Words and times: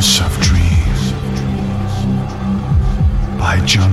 House 0.00 0.22
of 0.22 0.40
Dreams 0.40 1.12
by 3.38 3.60
John 3.66 3.92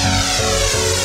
Yeah. 0.00 0.97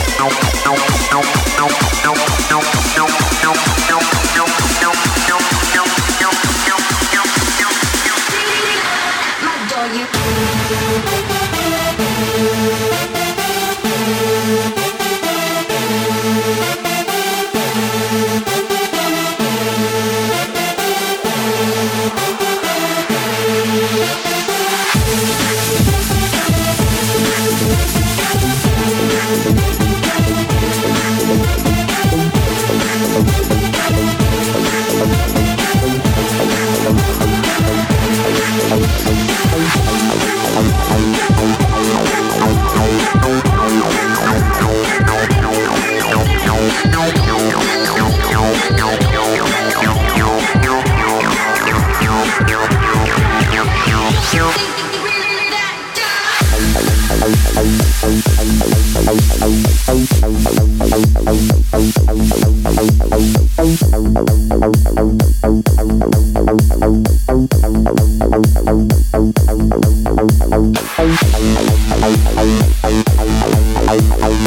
Thank 70.51 71.15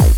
you. 0.09 0.14